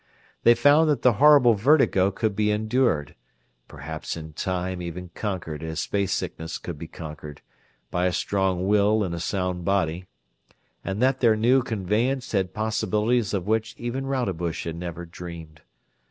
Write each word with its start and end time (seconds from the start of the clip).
They 0.41 0.55
found 0.55 0.89
that 0.89 1.03
the 1.03 1.13
horrible 1.21 1.53
vertigo 1.53 2.09
could 2.09 2.35
be 2.35 2.49
endured, 2.49 3.13
perhaps 3.67 4.17
in 4.17 4.33
time 4.33 4.81
even 4.81 5.09
conquered 5.13 5.61
as 5.61 5.79
space 5.79 6.11
sickness 6.11 6.57
could 6.57 6.79
be 6.79 6.87
conquered, 6.87 7.43
by 7.91 8.07
a 8.07 8.11
strong 8.11 8.65
will 8.65 9.03
in 9.03 9.13
a 9.13 9.19
sound 9.19 9.63
body; 9.63 10.07
and 10.83 11.03
that 11.03 11.19
their 11.19 11.35
new 11.35 11.61
conveyance 11.61 12.31
had 12.31 12.51
possibilities 12.51 13.31
of 13.31 13.45
which 13.45 13.75
even 13.77 14.07
Rodebush 14.07 14.63
had 14.65 14.75
never 14.75 15.05
dreamed. 15.05 15.61